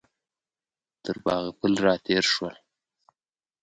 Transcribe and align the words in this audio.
تر 1.03 1.15
باغ 1.25 1.45
پل 1.59 1.73
راتېر 1.85 2.23
شولو. 2.33 2.59